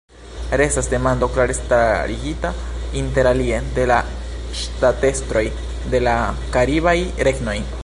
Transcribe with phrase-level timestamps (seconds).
[0.59, 2.51] Restas demando klare starigita,
[3.01, 3.99] interalie, de la
[4.63, 5.45] ŝtatestroj
[5.93, 6.17] de la
[6.57, 6.97] karibaj
[7.29, 7.59] regnoj.